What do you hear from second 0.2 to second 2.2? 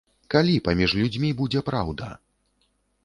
Калі паміж людзьмі будзе праўда?